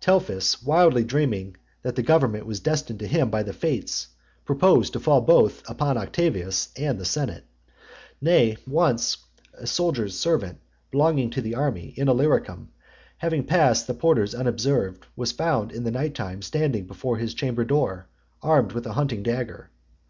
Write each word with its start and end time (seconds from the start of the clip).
Telephus, 0.00 0.62
wildly 0.62 1.04
dreaming 1.04 1.58
that 1.82 1.94
the 1.94 2.02
government 2.02 2.46
was 2.46 2.58
destined 2.58 2.98
to 3.00 3.06
him 3.06 3.28
by 3.28 3.42
the 3.42 3.52
fates, 3.52 4.06
proposed 4.46 4.94
to 4.94 4.98
fall 4.98 5.20
both 5.20 5.62
upon 5.68 5.98
Octavius 5.98 6.70
and 6.74 6.98
the 6.98 7.04
senate. 7.04 7.44
Nay, 8.18 8.56
once, 8.66 9.18
a 9.52 9.66
soldier's 9.66 10.18
servant 10.18 10.58
belonging 10.90 11.28
to 11.28 11.42
the 11.42 11.54
army 11.54 11.92
in 11.98 12.08
Illyricum, 12.08 12.70
having 13.18 13.44
passed 13.44 13.86
the 13.86 13.92
porters 13.92 14.34
unobserved, 14.34 15.04
was 15.16 15.32
found 15.32 15.70
in 15.70 15.84
the 15.84 15.90
night 15.90 16.14
time 16.14 16.40
standing 16.40 16.86
before 16.86 17.18
his 17.18 17.34
chamber 17.34 17.62
door, 17.66 18.06
armed 18.40 18.72
with 18.72 18.86
a 18.86 18.94
hunting 18.94 19.22
dagger. 19.22 19.68